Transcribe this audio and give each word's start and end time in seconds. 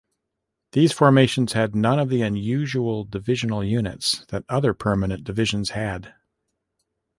These 0.71 0.93
formations 0.93 1.53
had 1.53 1.75
none 1.75 1.99
of 1.99 2.09
the 2.09 2.27
usual 2.37 3.03
divisional 3.03 3.63
units 3.63 4.25
that 4.29 4.43
other 4.49 4.73
permanent 4.73 5.23
divisions 5.23 5.69
had. 5.69 6.15